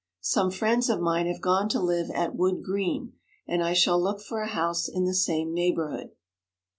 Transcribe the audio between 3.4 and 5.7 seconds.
and I shall look for a house in the same